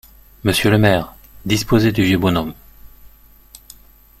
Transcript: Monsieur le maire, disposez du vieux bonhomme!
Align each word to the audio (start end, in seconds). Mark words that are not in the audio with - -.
Monsieur 0.43 0.71
le 0.71 0.79
maire, 0.79 1.13
disposez 1.45 1.91
du 1.91 2.01
vieux 2.03 2.17
bonhomme! 2.17 2.55